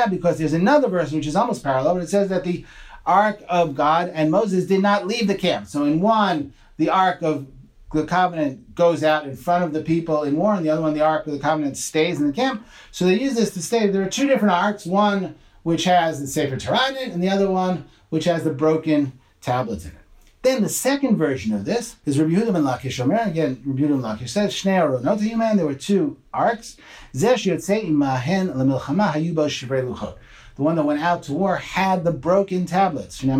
[0.09, 2.65] Because there's another verse which is almost parallel, but it says that the
[3.07, 5.67] ark of God, and Moses did not leave the camp.
[5.67, 7.47] So in one, the ark of
[7.93, 10.93] the covenant goes out in front of the people in war, and the other one,
[10.93, 12.65] the ark of the covenant, stays in the camp.
[12.91, 16.27] So they use this to say there are two different arks, one which has the
[16.27, 19.97] Sefer Torah in it, and the other one which has the broken tablets in it.
[20.43, 23.21] Then the second version of this is Rabbi Yehuda ben Lakish Omer.
[23.25, 26.77] Again, Rabbi Yehuda ben Lakish says, Shnei Aronot man, there were two arks.
[27.13, 30.15] Zesh Yotzei Imahen Lemilchama Hayubo Shivrei Luchot
[30.57, 33.21] the one that went out to war, had the broken tablets.
[33.21, 33.39] Because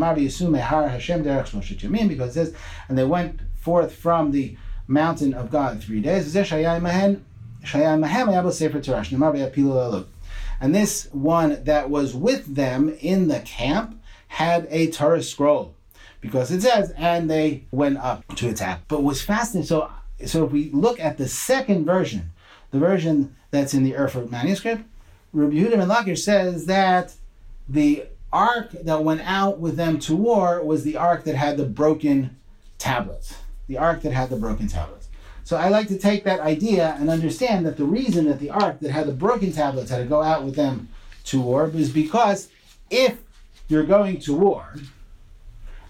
[2.29, 2.53] it says,
[2.87, 4.55] and they went forth from the
[4.87, 6.33] mountain of God three days.
[10.59, 15.73] And this one that was with them in the camp had a Torah scroll.
[16.21, 18.81] Because it says, and they went up to attack.
[18.87, 19.91] But what's fascinating, so
[20.25, 22.31] so if we look at the second version,
[22.71, 24.83] the version that's in the Erfurt manuscript,
[25.33, 27.13] Rabbi Yehuda ben Lakish says that
[27.67, 31.65] the ark that went out with them to war was the ark that had the
[31.65, 32.35] broken
[32.77, 33.35] tablets.
[33.67, 35.07] The ark that had the broken tablets.
[35.43, 38.79] So I like to take that idea and understand that the reason that the ark
[38.81, 40.89] that had the broken tablets had to go out with them
[41.25, 42.49] to war was because
[42.89, 43.17] if
[43.67, 44.75] you're going to war,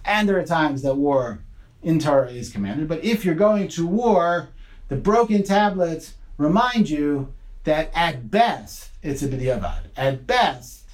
[0.05, 1.39] and there are times that war
[1.83, 2.87] in Torah is commanded.
[2.87, 4.49] But if you're going to war,
[4.89, 7.33] the broken tablets remind you
[7.67, 9.81] that at best it's a b'diavad.
[9.97, 10.85] At best,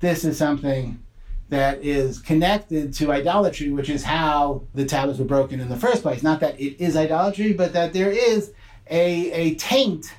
[0.00, 1.02] this is something
[1.48, 6.02] that is connected to idolatry, which is how the tablets were broken in the first
[6.02, 6.22] place.
[6.22, 8.52] Not that it is idolatry, but that there is
[8.90, 10.12] a, a taint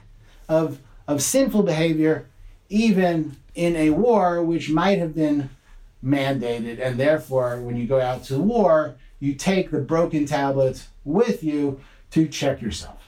[0.49, 2.27] of, of sinful behavior
[2.69, 5.51] even in a war which might have been
[6.03, 6.79] mandated.
[6.83, 11.79] And therefore, when you go out to war, you take the broken tablets with you
[12.11, 13.02] to check yourself.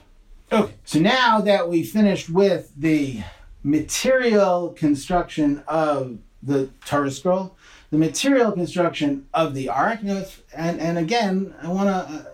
[0.52, 3.24] Okay, so now that we finished with the
[3.64, 7.58] material construction of the Torah scroll,
[7.90, 10.26] the material construction of the ark, you know,
[10.56, 12.26] and, and again, I want to, uh,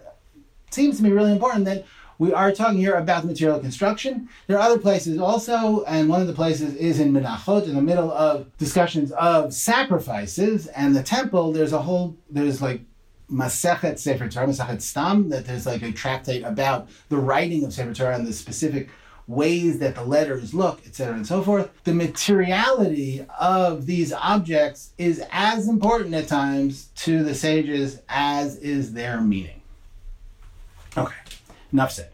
[0.72, 1.86] seems to me really important that
[2.20, 4.28] we are talking here about the material construction.
[4.48, 7.82] There are other places also, and one of the places is in Menachot, in the
[7.82, 11.54] middle of discussions of sacrifices and the temple.
[11.54, 12.82] There's a whole, there's like
[13.32, 17.94] Masechet Sefer Torah, Masechet Stam, that there's like a tractate about the writing of Sefer
[17.94, 18.90] Torah and the specific
[19.28, 21.72] ways that the letters look, etc., and so forth.
[21.84, 28.94] The materiality of these objects is as important at times to the sages as is
[28.94, 29.62] their meaning.
[30.98, 31.16] Okay,
[31.72, 32.12] enough said.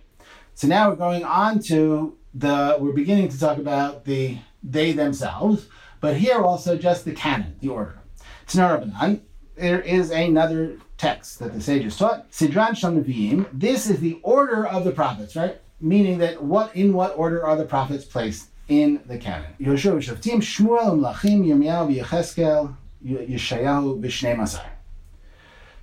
[0.54, 5.68] So now we're going on to the, we're beginning to talk about the they themselves,
[6.02, 8.00] but here also just the canon, the order.
[8.48, 9.22] Tnarabanan,
[9.56, 12.30] there is another text that the sages taught.
[12.32, 15.62] Sidran Shamavim, this is the order of the prophets, right?
[15.80, 19.52] Meaning that what in what order are the prophets placed in the canon?
[19.60, 22.76] Yoshua Shmuel, um Mlachim, Yirmiyahu, Yecheskel,
[23.06, 24.62] Yeshayahu.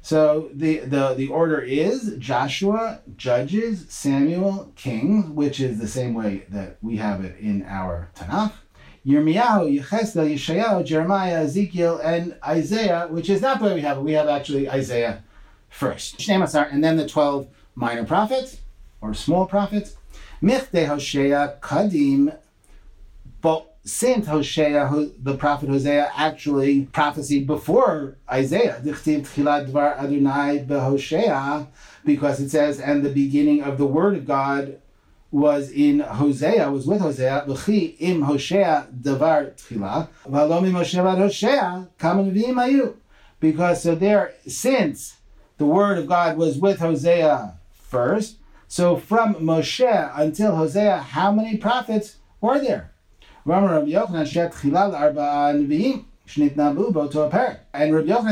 [0.02, 6.44] So the, the, the order is Joshua, Judges, Samuel, Kings, which is the same way
[6.50, 8.52] that we have it in our Tanakh.
[9.06, 14.02] Yirmiyahu, Yecheskel, Yeshayahu, Jeremiah, Ezekiel, and Isaiah, which is not the way we have it.
[14.02, 15.22] We have actually Isaiah
[15.68, 16.26] first.
[16.28, 18.60] And then the 12 minor prophets,
[19.00, 19.96] or small prophets.
[20.42, 22.34] Michte Hosea, Kadim,
[23.40, 24.90] but since Hosea,
[25.22, 29.06] the prophet Hosea, actually prophesied before Isaiah, because
[32.40, 34.80] it says, and the beginning of the word of God
[35.34, 37.44] was in Hosea, was with Hosea,
[37.98, 41.88] im Hosea davar tchila, v'alom im Hosea.
[43.40, 45.16] Because so there, since
[45.58, 48.36] the word of God was with Hosea first,
[48.68, 52.92] so from Moshe until Hosea, how many prophets were there?
[53.44, 54.26] And Rabbi Yochanan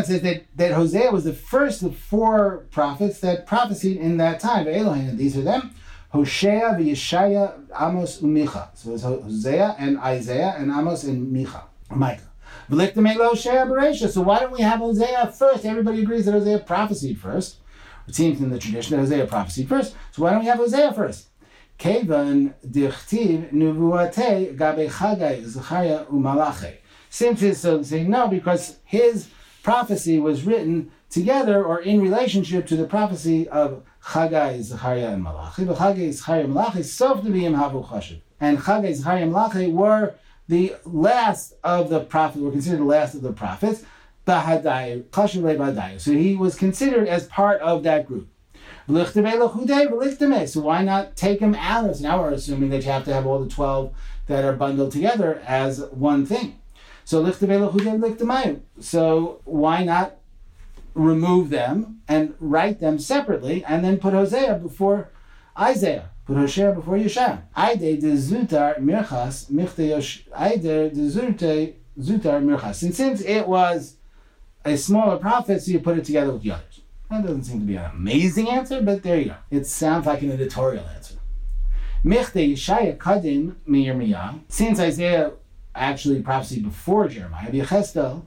[0.05, 4.69] says that, that Hosea was the first of four prophets that prophesied in that time.
[4.69, 5.75] And these are them.
[6.13, 8.69] Hosea, Yeshaya, Amos, and Micha.
[8.75, 12.29] So it's Hosea and Isaiah and Amos and Micha, Micah.
[12.69, 15.65] So why don't we have Hosea first?
[15.65, 17.57] Everybody agrees that Hosea prophesied first.
[18.07, 19.95] It seems in the tradition that Hosea prophesied first.
[20.11, 21.29] So why don't we have Hosea first?
[21.79, 26.77] Kevan dichtiv nuvuate gabe Chagai, Zechariah, umalache.
[27.09, 29.29] Since so saying no, because his
[29.63, 35.65] prophecy was written together or in relationship to the prophecy of Chagai, Zechariah, and Malachi.
[35.65, 38.21] But Chagai, Zechariah, and Malachi, Sof Nevi'im Havu Chashiv.
[38.41, 40.15] And Chagai, Zechariah, and Malachi were
[40.49, 43.85] the last of the prophets, were considered the last of the prophets.
[44.27, 48.29] Bahadai, Chashiv So he was considered as part of that group.
[48.89, 51.97] So why not take him out of?
[51.97, 53.95] So now we're assuming that you have to have all the 12
[54.27, 56.59] that are bundled together as one thing.
[57.05, 57.25] So
[58.81, 60.17] So why not
[60.95, 65.11] remove them and write them separately and then put Hosea before
[65.59, 66.11] Isaiah.
[66.24, 66.97] Put Hosea before
[68.16, 69.51] zutar mirchas
[72.43, 72.82] mirchas.
[72.82, 73.97] And since it was
[74.64, 76.80] a smaller prophet, so you put it together with the others.
[77.11, 79.36] That doesn't seem to be an amazing answer, but there you go.
[79.51, 81.16] It sounds like an editorial answer.
[82.05, 82.99] Yeshaya.
[84.49, 85.32] Since Isaiah
[85.75, 88.23] actually prophecy before Jeremiah, V'yecheskel,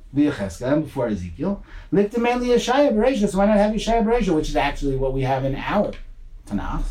[0.61, 1.63] and before Ezekiel.
[1.93, 5.21] Likta mainly Yeshaya Bereisha, so why not have Yeshaya Bereisha, which is actually what we
[5.21, 5.91] have in our
[6.47, 6.83] Tanakh.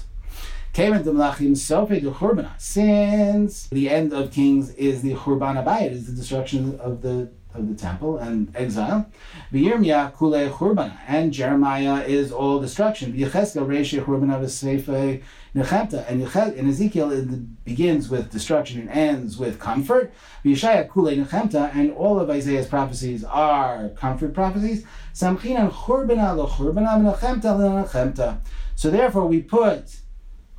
[2.59, 7.69] Since the end of Kings is the Churban Abayit, is the destruction of the of
[7.69, 9.07] the temple and exile.
[9.53, 13.13] V'yirmiyah kule churbana, and Jeremiah is all destruction.
[13.13, 15.23] V'yecheskel reishe churbana v'seife
[15.55, 16.21] nechemta, and
[16.57, 17.27] in Ezekiel
[17.65, 20.13] begins with destruction and ends with comfort.
[20.45, 24.85] V'yeshaya kule nechemta, and all of Isaiah's prophecies are comfort prophecies.
[25.15, 28.39] Samchinan churbana churbana v'nechemta lo
[28.75, 29.97] So therefore we put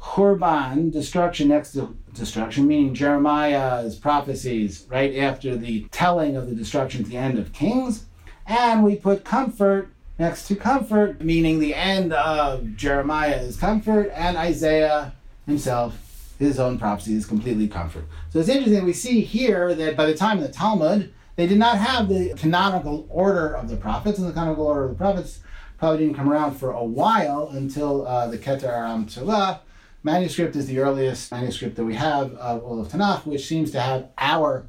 [0.05, 7.03] Churban, destruction next to destruction, meaning Jeremiah's prophecies right after the telling of the destruction
[7.03, 8.05] at the end of Kings.
[8.45, 14.37] And we put comfort next to comfort, meaning the end of Jeremiah is comfort, and
[14.37, 15.13] Isaiah
[15.45, 15.97] himself,
[16.39, 18.05] his own prophecy is completely comfort.
[18.29, 18.85] So it's interesting.
[18.85, 22.33] We see here that by the time of the Talmud, they did not have the
[22.35, 25.39] canonical order of the prophets, and the canonical order of the prophets
[25.77, 29.59] probably didn't come around for a while until uh, the Keter Aram Tzova.
[30.03, 33.81] Manuscript is the earliest manuscript that we have of all of Tanakh, which seems to
[33.81, 34.65] have our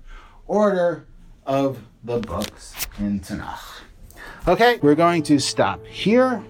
[0.46, 1.06] order
[1.44, 3.82] of the books in Tanakh.
[4.48, 6.40] Okay, we're going to stop here.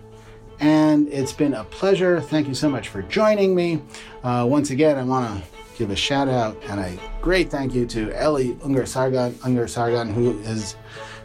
[0.60, 2.20] And it's been a pleasure.
[2.20, 3.80] Thank you so much for joining me.
[4.22, 7.86] Uh, once again, I want to give a shout out and a great thank you
[7.86, 10.76] to Eli Ungar Sargon, Ungar Sargon, who is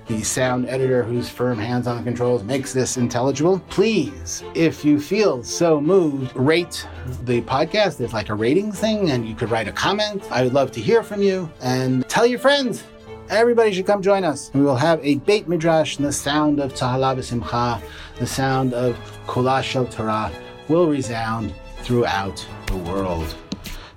[0.07, 3.59] the sound editor whose firm hands on the controls makes this intelligible.
[3.69, 6.88] Please, if you feel so moved, rate
[7.24, 7.97] the podcast.
[7.97, 10.24] There's like a rating thing, and you could write a comment.
[10.32, 12.86] I would love to hear from you and tell your friends.
[13.32, 14.52] Everybody should come join us.
[14.54, 17.82] We will have a Beit Midrash, and the sound of Tahala B'Simcha,
[18.20, 20.30] the sound of Kula Shel Torah
[20.68, 23.34] will resound throughout the world.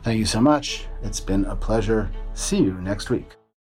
[0.05, 0.87] Thank you so much.
[1.03, 2.09] It's been a pleasure.
[2.35, 3.35] See you next week.